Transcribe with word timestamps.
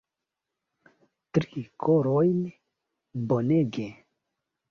Tri 1.37 1.63
korojn, 1.85 2.39
bonege 3.33 3.87